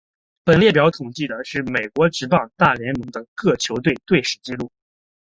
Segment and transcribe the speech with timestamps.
[0.45, 4.71] 本列表统计的是美国职棒大联盟的各球队的队史纪录。